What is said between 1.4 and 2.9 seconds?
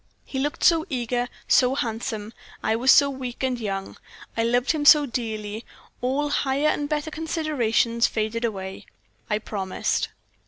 so handsome; I